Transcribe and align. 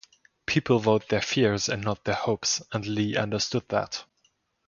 People 0.47 0.79
vote 0.79 1.09
their 1.09 1.21
fears 1.21 1.69
and 1.69 1.83
not 1.83 2.05
their 2.05 2.15
hopes, 2.15 2.63
and 2.71 2.83
Lee 2.87 3.15
understood 3.15 3.67
that. 3.69 4.03